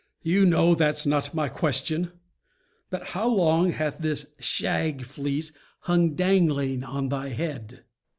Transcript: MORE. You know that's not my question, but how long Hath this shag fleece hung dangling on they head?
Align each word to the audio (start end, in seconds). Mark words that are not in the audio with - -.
MORE. 0.25 0.31
You 0.33 0.45
know 0.47 0.73
that's 0.73 1.05
not 1.05 1.35
my 1.35 1.47
question, 1.47 2.11
but 2.89 3.09
how 3.09 3.27
long 3.29 3.71
Hath 3.71 3.99
this 3.99 4.25
shag 4.39 5.03
fleece 5.05 5.51
hung 5.81 6.15
dangling 6.15 6.83
on 6.83 7.09
they 7.09 7.29
head? 7.29 7.83